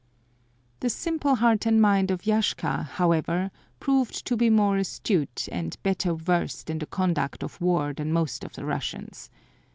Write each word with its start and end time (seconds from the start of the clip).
The 0.79 0.89
simple 0.89 1.35
heart 1.35 1.67
and 1.67 1.79
mind 1.79 2.09
of 2.09 2.23
Yashka, 2.25 2.85
however, 2.85 3.51
proved 3.79 4.25
to 4.25 4.35
be 4.35 4.49
more 4.49 4.77
astute 4.77 5.47
and 5.51 5.77
better 5.83 6.13
versed 6.15 6.71
in 6.71 6.79
the 6.79 6.87
conduct 6.87 7.43
of 7.43 7.61
war 7.61 7.93
than 7.93 8.11
most 8.11 8.43
of 8.43 8.53
the 8.53 8.65
Russians. 8.65 9.29